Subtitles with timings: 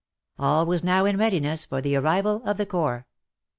[0.39, 3.05] All was now in readiness for the arrival of the Corps.